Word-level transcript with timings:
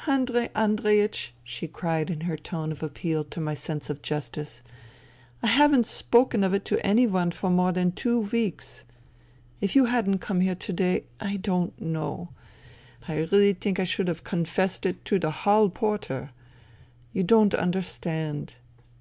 "Andrei 0.08 0.48
Andreiech!" 0.48 1.30
she 1.44 1.68
cried 1.68 2.10
in 2.10 2.22
her 2.22 2.36
tone 2.36 2.72
of 2.72 2.82
appeal 2.82 3.22
to 3.22 3.38
my 3.40 3.54
sense 3.54 3.88
of 3.88 4.02
justice," 4.02 4.64
I 5.44 5.46
haven't 5.46 5.86
spoken 5.86 6.42
of 6.42 6.52
it 6.52 6.64
to 6.64 6.84
any 6.84 7.06
one 7.06 7.30
for 7.30 7.50
more 7.50 7.70
than 7.70 7.92
two 7.92 8.18
weeks. 8.18 8.82
If 9.60 9.76
you 9.76 9.84
hadn't 9.84 10.18
come 10.18 10.40
here 10.40 10.56
to 10.56 10.72
day, 10.72 11.04
I 11.20 11.36
don't 11.36 11.80
know.... 11.80 12.30
I 13.06 13.28
really 13.30 13.52
think 13.52 13.78
I 13.78 13.84
should 13.84 14.08
have 14.08 14.24
confessed 14.24 14.86
it 14.86 15.04
to 15.04 15.20
the 15.20 15.30
hall 15.30 15.68
porter. 15.70 16.30
You 17.12 17.22
don't 17.22 17.54
understand." 17.54 18.56